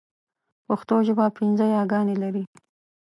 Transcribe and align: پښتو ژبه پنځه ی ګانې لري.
پښتو 0.67 0.95
ژبه 1.07 1.25
پنځه 1.37 1.65
ی 1.73 1.75
ګانې 1.91 2.15
لري. 2.23 2.43